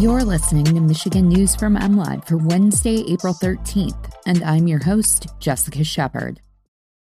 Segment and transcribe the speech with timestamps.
[0.00, 5.26] You're listening to Michigan News from MLive for Wednesday, April 13th, and I'm your host,
[5.40, 6.40] Jessica Shepard.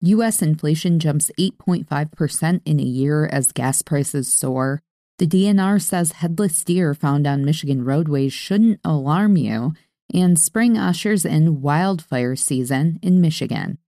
[0.02, 0.43] U.S.
[0.43, 4.84] inflation jumps 8.5% in a year as gas prices soar.
[5.17, 9.73] The DNR says headless deer found on Michigan roadways shouldn't alarm you,
[10.13, 13.79] and spring ushers in wildfire season in Michigan.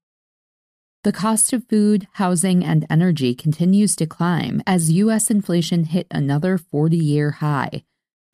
[1.03, 5.29] The cost of food, housing, and energy continues to climb as U.S.
[5.29, 7.83] inflation hit another 40 year high.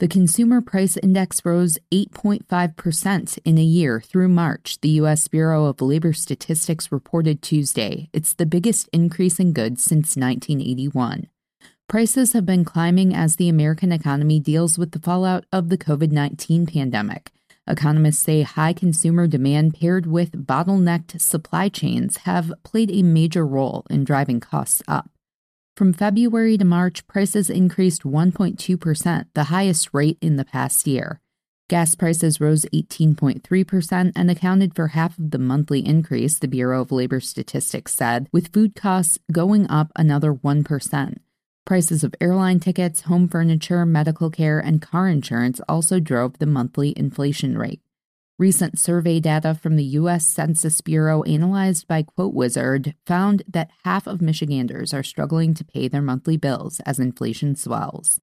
[0.04, 5.30] The Consumer Price Index rose 8.5% in a year through March, the U.S.
[5.30, 8.10] Bureau of Labor Statistics reported Tuesday.
[8.12, 11.30] It's the biggest increase in goods since 1981.
[11.88, 16.12] Prices have been climbing as the American economy deals with the fallout of the COVID
[16.12, 17.32] 19 pandemic.
[17.66, 23.86] Economists say high consumer demand paired with bottlenecked supply chains have played a major role
[23.90, 25.13] in driving costs up.
[25.76, 31.20] From February to March, prices increased 1.2%, the highest rate in the past year.
[31.68, 36.92] Gas prices rose 18.3% and accounted for half of the monthly increase, the Bureau of
[36.92, 41.18] Labor Statistics said, with food costs going up another 1%.
[41.66, 46.94] Prices of airline tickets, home furniture, medical care, and car insurance also drove the monthly
[46.96, 47.82] inflation rate.
[48.40, 50.26] Recent survey data from the U.S.
[50.26, 55.88] Census Bureau, analyzed by Quote Wizard, found that half of Michiganders are struggling to pay
[55.88, 58.20] their monthly bills as inflation swells.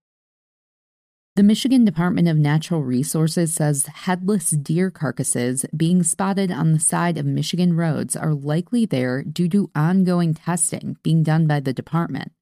[1.36, 7.16] The Michigan Department of Natural Resources says headless deer carcasses being spotted on the side
[7.16, 12.32] of Michigan roads are likely there due to ongoing testing being done by the department.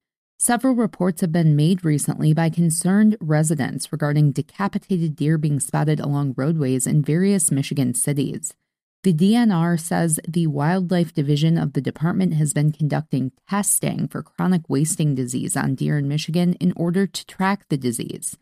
[0.41, 6.35] Several reports have been made recently by concerned residents regarding decapitated deer being spotted along
[6.37, 8.55] roadways in various Michigan cities.
[9.03, 14.63] The DNR says the Wildlife Division of the department has been conducting testing for chronic
[14.69, 18.37] wasting disease on deer in Michigan in order to track the disease.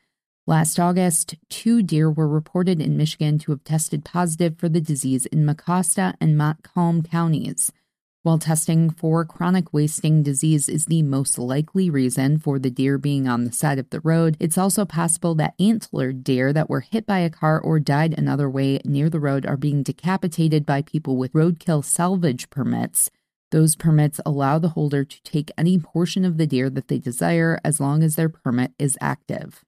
[0.46, 5.24] Last August, two deer were reported in Michigan to have tested positive for the disease
[5.24, 7.72] in Mecosta and Montcalm counties.
[8.26, 13.28] While testing for chronic wasting disease is the most likely reason for the deer being
[13.28, 17.06] on the side of the road, it's also possible that antlered deer that were hit
[17.06, 21.16] by a car or died another way near the road are being decapitated by people
[21.16, 23.12] with roadkill salvage permits.
[23.52, 27.60] Those permits allow the holder to take any portion of the deer that they desire
[27.62, 29.64] as long as their permit is active.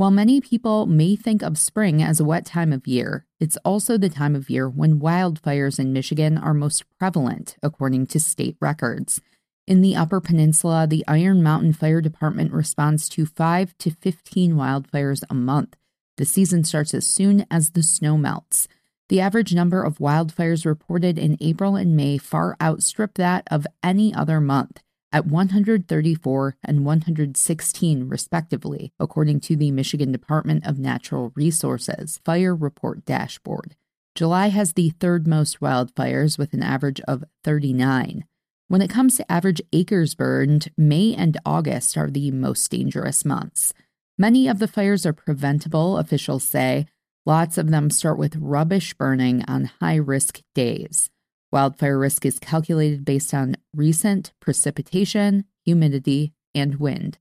[0.00, 3.98] While many people may think of spring as a wet time of year, it's also
[3.98, 9.20] the time of year when wildfires in Michigan are most prevalent, according to state records.
[9.66, 15.22] In the Upper Peninsula, the Iron Mountain Fire Department responds to 5 to 15 wildfires
[15.28, 15.76] a month.
[16.16, 18.68] The season starts as soon as the snow melts.
[19.10, 24.14] The average number of wildfires reported in April and May far outstrip that of any
[24.14, 24.80] other month
[25.12, 33.04] at 134 and 116, respectively, according to the Michigan Department of Natural Resources Fire Report
[33.04, 33.76] Dashboard.
[34.14, 38.24] July has the third most wildfires with an average of 39.
[38.68, 43.72] When it comes to average acres burned, May and August are the most dangerous months.
[44.16, 46.86] Many of the fires are preventable, officials say.
[47.26, 51.10] Lots of them start with rubbish burning on high risk days.
[51.52, 57.18] Wildfire risk is calculated based on recent precipitation, humidity, and wind.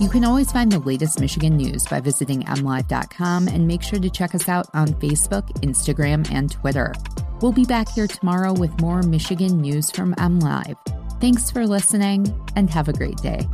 [0.00, 4.10] You can always find the latest Michigan news by visiting mlive.com and make sure to
[4.10, 6.94] check us out on Facebook, Instagram, and Twitter.
[7.42, 10.76] We'll be back here tomorrow with more Michigan news from MLive.
[11.20, 13.46] Thanks for listening and have a great day.